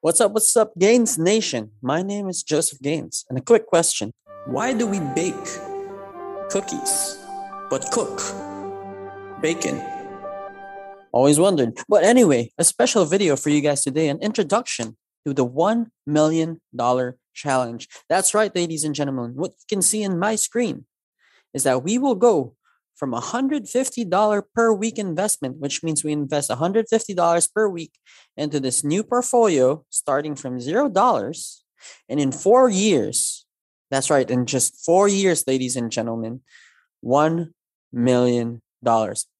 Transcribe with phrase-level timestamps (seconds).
[0.00, 1.72] What's up, what's up, Gaines Nation?
[1.82, 4.12] My name is Joseph Gaines, and a quick question
[4.46, 5.34] Why do we bake
[6.50, 7.18] cookies
[7.68, 8.20] but cook
[9.40, 9.82] bacon?
[11.10, 11.78] Always wondered.
[11.88, 16.60] But anyway, a special video for you guys today an introduction to the $1 million
[17.34, 17.88] challenge.
[18.08, 19.32] That's right, ladies and gentlemen.
[19.34, 20.86] What you can see in my screen
[21.54, 22.54] is that we will go
[22.94, 27.92] from a $150 per week investment, which means we invest $150 per week
[28.36, 31.62] into this new portfolio starting from $0.
[32.08, 33.46] And in four years,
[33.90, 36.40] that's right, in just four years, ladies and gentlemen,
[37.04, 37.50] $1
[37.92, 38.62] million.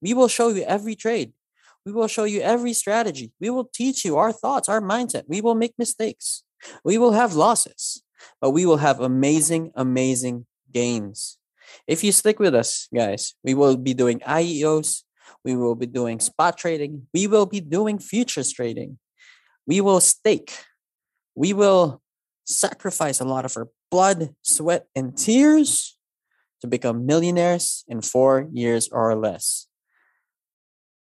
[0.01, 1.33] We will show you every trade.
[1.85, 3.33] We will show you every strategy.
[3.41, 5.25] We will teach you our thoughts, our mindset.
[5.27, 6.45] We will make mistakes.
[6.85, 8.03] We will have losses,
[8.41, 11.39] but we will have amazing, amazing gains.
[11.87, 15.03] If you stick with us, guys, we will be doing IEOs,
[15.45, 18.99] we will be doing spot trading, we will be doing futures trading,
[19.67, 20.53] we will stake,
[21.35, 22.01] we will
[22.45, 25.97] sacrifice a lot of our blood, sweat, and tears
[26.61, 29.67] to become millionaires in four years or less.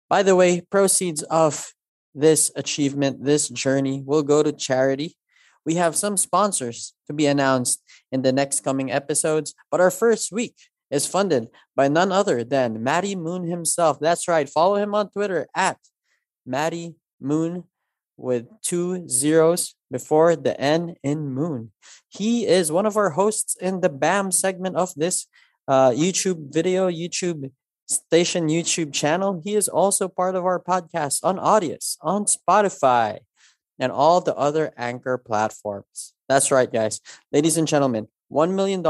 [0.08, 1.72] By the way, proceeds of
[2.14, 5.16] this achievement, this journey will go to charity.
[5.66, 10.30] We have some sponsors to be announced in the next coming episodes, but our first
[10.32, 10.54] week
[10.90, 13.98] is funded by none other than Matty Moon himself.
[13.98, 14.48] That's right.
[14.48, 15.78] Follow him on Twitter at
[16.46, 17.64] Matty Moon
[18.16, 21.72] with two zeros before the N in Moon.
[22.08, 25.26] He is one of our hosts in the BAM segment of this
[25.68, 27.50] uh, YouTube video, YouTube
[27.88, 29.42] station YouTube channel.
[29.44, 33.18] He is also part of our podcast on Audius, on Spotify,
[33.78, 36.14] and all the other anchor platforms.
[36.28, 37.00] That's right, guys.
[37.32, 38.84] Ladies and gentlemen, $1 million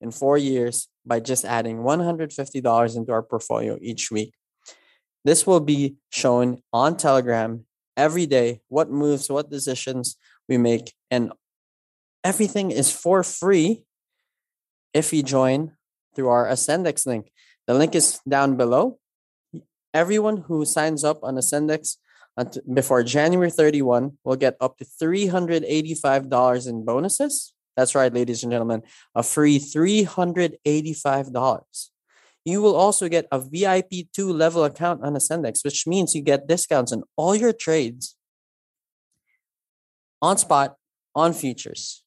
[0.00, 4.34] in four years by just adding $150 into our portfolio each week.
[5.24, 10.16] This will be shown on Telegram every day what moves, what decisions
[10.48, 11.32] we make, and
[12.24, 13.84] everything is for free
[14.94, 15.72] if you join
[16.14, 17.30] through our Ascendex link.
[17.66, 18.98] The link is down below.
[19.92, 21.96] Everyone who signs up on Ascendex
[22.72, 27.54] before January 31 we'll get up to $385 in bonuses.
[27.76, 28.82] That's right, ladies and gentlemen,
[29.14, 31.90] a free $385.
[32.44, 36.46] You will also get a VIP 2 level account on Ascendex, which means you get
[36.46, 38.16] discounts on all your trades
[40.22, 40.76] on spot,
[41.14, 42.02] on futures.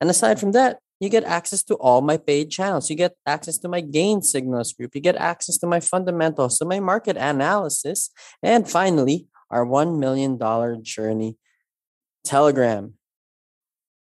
[0.00, 2.88] And aside from that, you get access to all my paid channels.
[2.88, 4.94] You get access to my gain signals group.
[4.94, 10.38] You get access to my fundamentals, to my market analysis, and finally, our $1 million
[10.84, 11.38] journey
[12.22, 12.94] telegram.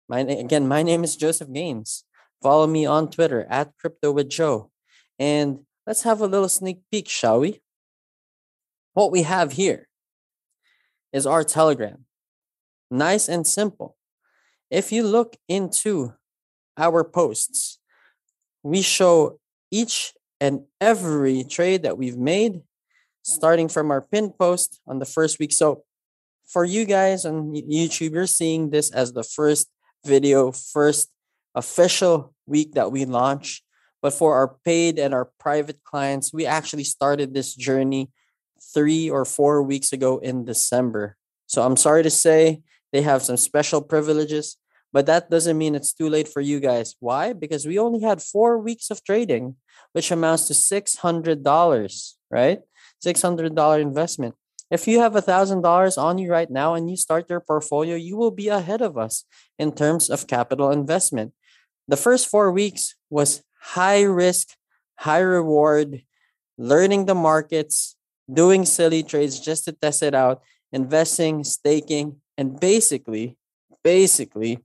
[0.10, 2.04] My, again, my name is Joseph Gaines.
[2.44, 4.70] Follow me on Twitter at Crypto with Joe.
[5.18, 7.62] And let's have a little sneak peek, shall we?
[8.96, 9.88] What we have here
[11.14, 12.04] is our telegram.
[12.90, 13.96] Nice and simple.
[14.70, 16.16] If you look into
[16.82, 17.80] our posts,
[18.64, 22.62] we show each and every trade that we've made,
[23.22, 25.54] starting from our pin post on the first week.
[25.54, 25.84] So,
[26.48, 29.70] for you guys on YouTube, you're seeing this as the first
[30.06, 31.10] video, first
[31.56, 33.64] official week that we launch.
[34.02, 38.10] But for our paid and our private clients, we actually started this journey
[38.74, 41.16] three or four weeks ago in December.
[41.46, 44.58] So I'm sorry to say they have some special privileges.
[44.94, 46.96] But that doesn't mean it's too late for you guys.
[47.00, 47.34] Why?
[47.34, 49.56] Because we only had four weeks of trading,
[49.94, 52.60] which amounts to $600, right?
[53.04, 54.36] $600 investment.
[54.70, 58.32] If you have $1,000 on you right now and you start your portfolio, you will
[58.32, 59.26] be ahead of us
[59.60, 61.34] in terms of capital investment.
[61.88, 64.56] The first four weeks was high risk,
[64.96, 66.04] high reward,
[66.58, 67.96] learning the markets,
[68.32, 70.42] doing silly trades just to test it out,
[70.72, 73.38] investing, staking, and basically,
[73.84, 74.60] basically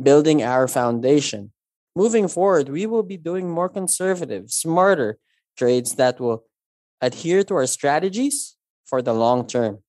[0.00, 1.52] building our foundation.
[1.94, 5.18] Moving forward, we will be doing more conservative, smarter
[5.56, 6.44] trades that will
[7.00, 8.56] adhere to our strategies
[8.86, 9.82] for the long term.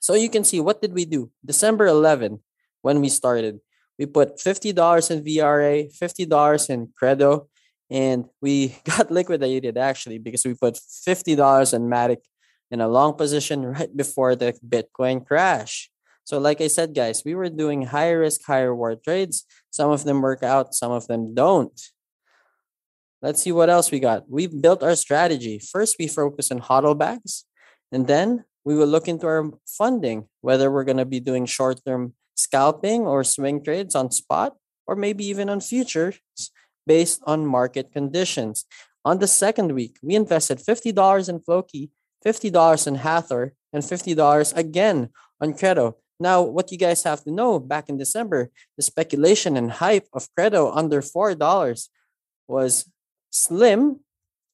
[0.00, 1.30] So you can see what did we do?
[1.44, 2.40] December 11
[2.82, 3.60] when we started.
[3.98, 7.48] We put $50 in VRA, $50 in Qredo,
[7.90, 12.22] and we got liquidated actually because we put $50 in Matic
[12.70, 15.90] in a long position right before the Bitcoin crash.
[16.28, 19.46] So, like I said, guys, we were doing high risk, high reward trades.
[19.70, 21.72] Some of them work out, some of them don't.
[23.22, 24.28] Let's see what else we got.
[24.28, 25.58] We built our strategy.
[25.58, 27.46] First, we focus on hodl bags,
[27.90, 31.80] and then we will look into our funding, whether we're going to be doing short
[31.86, 34.52] term scalping or swing trades on spot,
[34.86, 36.20] or maybe even on futures
[36.86, 38.66] based on market conditions.
[39.02, 40.92] On the second week, we invested $50
[41.30, 41.88] in Floki,
[42.22, 45.08] $50 in Hathor, and $50 again
[45.40, 45.94] on Qredo.
[46.20, 50.28] Now, what you guys have to know back in December, the speculation and hype of
[50.36, 51.88] Qredo under $4
[52.48, 52.90] was
[53.30, 54.00] slim,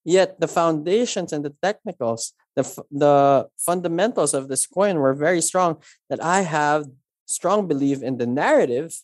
[0.05, 5.82] yet the foundations and the technicals, the, the fundamentals of this coin were very strong
[6.11, 6.84] that I have
[7.26, 9.00] strong belief in the narrative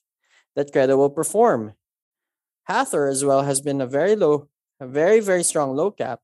[0.54, 1.72] that Qredo will perform.
[2.64, 4.48] Hathor as well has been a very low,
[4.80, 6.20] a very, very strong low cap.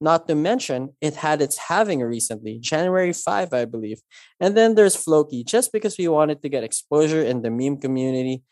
[0.00, 4.00] Not to mention, it had its halving recently, January 5, I believe.
[4.38, 8.42] And then there's Floki, just because we wanted to get exposure in the meme community.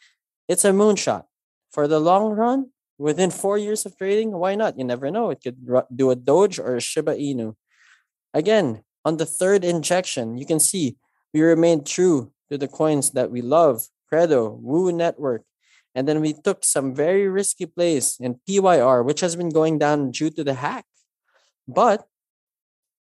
[0.49, 1.25] It's a moonshot.
[1.71, 4.79] For the long run, within four years of trading, why not?
[4.79, 5.31] You never know.
[5.31, 5.59] It could
[5.95, 7.57] do a Doge or a Shiba Inu.
[8.33, 10.97] Again, on the third injection, you can see
[11.35, 15.43] we remained true to the coins that we love Qredo, Woo Network.
[15.95, 20.11] And then we took some very risky plays in PYR, which has been going down
[20.11, 20.87] due to the hack.
[21.67, 22.07] But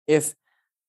[0.07, 0.35] if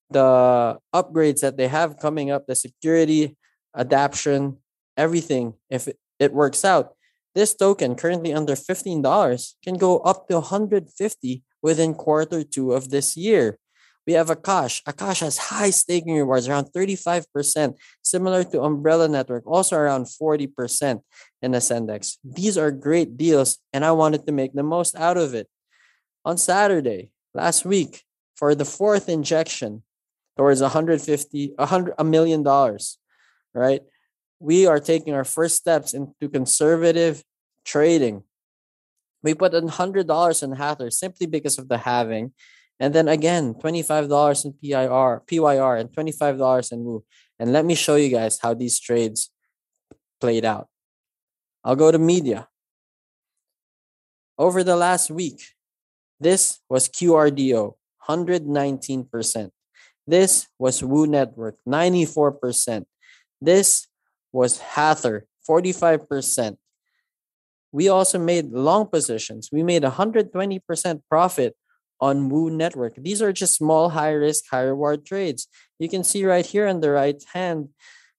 [0.09, 3.35] the upgrades that they have coming up, the security,
[3.75, 4.57] adaptation,
[4.97, 6.95] everything, if it, it works out,
[7.33, 13.17] this token currently under $15 can go up to 150 within quarter two of this
[13.17, 13.59] year.
[14.07, 14.83] We have Akash.
[14.83, 21.01] Akash has high staking rewards, around 35%, similar to Umbrella Network, also around 40%
[21.41, 22.17] in Ascendex.
[22.23, 25.47] These are great deals, and I wanted to make the most out of it.
[26.23, 28.03] On Saturday, last week,
[28.35, 29.83] for the fourth injection
[30.37, 32.97] towards 150, 100, a million dollars,
[33.53, 33.81] right?
[34.39, 37.23] We are taking our first steps into conservative
[37.63, 38.23] trading.
[39.23, 42.33] We put $100 in Hathor simply because of the halving
[42.79, 47.03] and then again, $25 in PIR, PYR and $25 in Woo.
[47.39, 49.31] And let me show you guys how these trades
[50.19, 50.67] played out.
[51.63, 52.47] I'll go to media.
[54.37, 55.54] Over the last week,
[56.19, 57.73] this was QRDO,
[58.07, 59.49] 119%.
[60.07, 62.85] This was Woo Network, 94%.
[63.41, 63.87] This
[64.31, 66.57] was Hathor, 45%.
[67.71, 69.49] We also made long positions.
[69.51, 71.55] We made 120% profit
[71.99, 72.95] on Woo Network.
[72.95, 75.47] These are just small, high risk, high reward trades.
[75.79, 77.69] You can see right here on the right hand,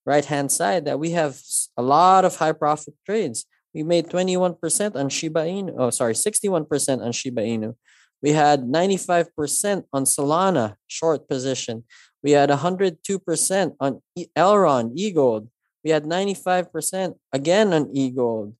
[0.05, 1.41] right hand side that we have
[1.77, 3.47] a lot of high profit trades.
[3.77, 5.75] We made 21% on Shiba Inu.
[5.77, 7.77] Oh, sorry, 61% on Shiba Inu.
[8.23, 11.85] We had 95% on Solana, short position.
[12.23, 14.01] We had 102% on
[14.35, 15.49] Elrond, eGold.
[15.85, 18.55] We had 95% again on eGold.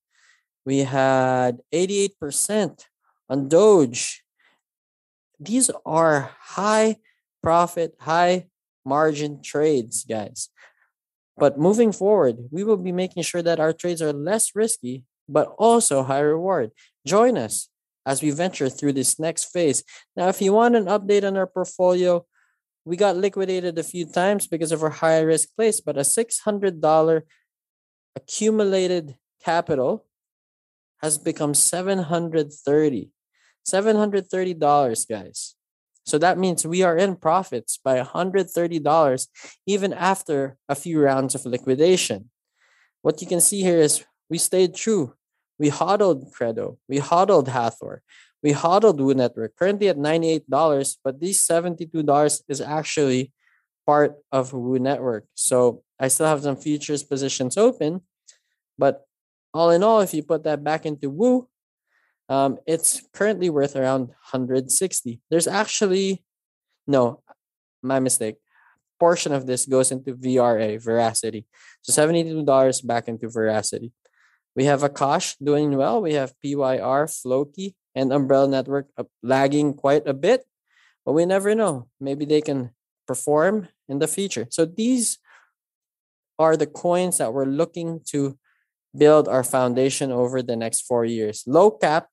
[0.67, 2.85] We had 88%
[3.31, 4.23] on Doge
[5.39, 6.97] these are high
[7.43, 8.47] profit, high
[8.85, 10.49] margin trades, guys.
[11.37, 15.55] But moving forward, we will be making sure that our trades are less risky, but
[15.59, 16.71] also high reward.
[17.07, 17.69] Join us
[18.07, 19.83] as we venture through this next phase.
[20.17, 22.25] Now, if you want an update on our portfolio,
[22.85, 27.23] we got liquidated a few times because of our high risk place, but a $600
[28.15, 30.07] accumulated capital
[31.03, 33.11] has become 730
[33.67, 35.56] $730, guys.
[36.07, 39.29] So that means we are in profits by $130
[39.67, 42.31] even after a few rounds of liquidation.
[43.03, 45.15] What you can see here is we stayed true.
[45.59, 46.79] We hodled Qredo.
[46.89, 48.03] We hodled Hathor.
[48.43, 53.33] We hodled Woo Network, currently at $98, but these $72 is actually
[53.87, 55.25] part of Woo Network.
[55.35, 58.03] So I still have some futures positions open,
[58.79, 59.07] but
[59.55, 61.49] all in all, if you put that back into Woo,
[62.29, 65.21] um, it's currently worth around 160.
[65.31, 66.25] There's actually
[66.87, 67.23] no,
[67.83, 68.37] my mistake.
[68.99, 71.47] Portion of this goes into VRA, Veracity.
[71.83, 73.93] So $72 back into Veracity.
[74.57, 76.01] We have Akash doing well.
[76.01, 78.89] We have PYR, Floki, and Umbrella Network
[79.23, 80.45] lagging quite a bit,
[81.05, 81.89] but we never know.
[82.01, 82.71] Maybe they can
[83.07, 84.47] perform in the future.
[84.51, 85.19] So these
[86.39, 88.39] are the coins that we're looking to
[88.97, 91.45] build our foundation over the next four years.
[91.47, 92.09] Low cap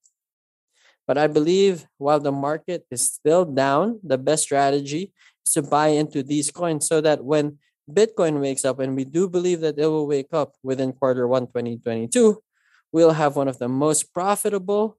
[1.07, 5.13] but I believe while the market is still down, the best strategy
[5.45, 7.59] is to buy into these coins so that when
[7.91, 11.47] Bitcoin wakes up, and we do believe that it will wake up within quarter one
[11.47, 12.41] 2022,
[12.91, 14.97] we'll have one of the most profitable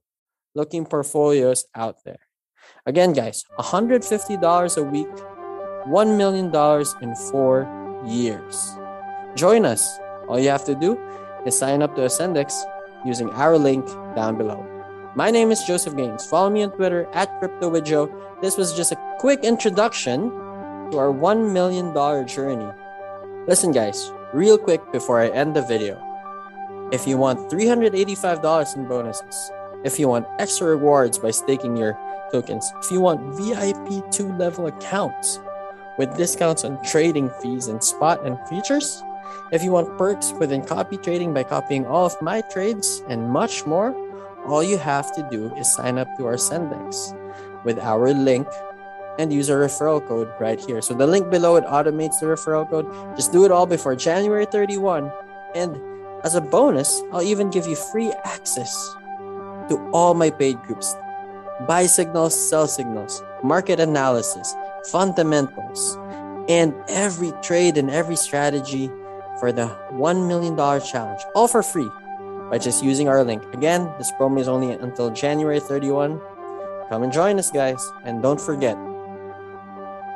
[0.53, 2.19] looking portfolios out there.
[2.85, 5.07] Again, guys, $150 a week,
[5.87, 6.47] $1 million
[7.01, 8.77] in four years.
[9.35, 9.97] Join us.
[10.27, 10.99] All you have to do
[11.45, 12.53] is sign up to Ascendex
[13.05, 13.85] using our link
[14.15, 14.74] down below.
[15.17, 16.25] My name is Joseph Gaines.
[16.25, 18.41] Follow me on Twitter at CryptoWithJoe.
[18.41, 20.29] This was just a quick introduction
[20.91, 21.93] to our $1 million
[22.27, 22.67] journey.
[23.47, 25.95] Listen, guys, real quick before I end the video.
[26.91, 29.51] If you want $385 in bonuses,
[29.85, 31.97] if you want extra rewards by staking your
[32.33, 35.39] tokens, if you want VIP 2 level accounts
[35.97, 39.01] with discounts on trading fees and spot and futures,
[39.53, 43.65] if you want perks within copy trading by copying all of my trades and much
[43.65, 43.95] more,
[44.47, 47.13] all you have to do is sign up to Ascendex
[47.63, 48.47] with our link
[49.17, 50.81] and use our referral code right here.
[50.81, 52.87] So the link below it automates the referral code.
[53.15, 55.11] Just do it all before January 31
[55.55, 55.75] and
[56.23, 58.73] as a bonus, I'll even give you free access
[59.69, 60.95] to all my paid groups
[61.67, 64.53] buy signals, sell signals, market analysis,
[64.91, 65.97] fundamentals,
[66.49, 68.89] and every trade and every strategy
[69.39, 71.89] for the $1 million challenge, all for free
[72.49, 73.43] by just using our link.
[73.53, 76.19] Again, this promo is only until January 31.
[76.89, 77.81] Come and join us, guys.
[78.03, 78.77] And don't forget,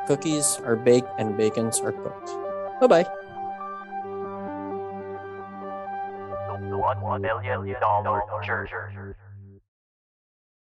[0.06, 2.30] cookies are baked and bacons are cooked.
[2.80, 3.06] Bye bye.
[6.70, 8.70] The one million dollar church.